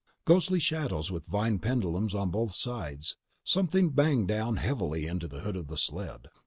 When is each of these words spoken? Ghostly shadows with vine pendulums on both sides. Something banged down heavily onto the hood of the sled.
Ghostly 0.25 0.57
shadows 0.59 1.11
with 1.11 1.27
vine 1.27 1.59
pendulums 1.59 2.15
on 2.15 2.31
both 2.31 2.55
sides. 2.55 3.17
Something 3.43 3.91
banged 3.91 4.29
down 4.29 4.55
heavily 4.55 5.07
onto 5.07 5.27
the 5.27 5.41
hood 5.41 5.55
of 5.55 5.67
the 5.67 5.77
sled. 5.77 6.29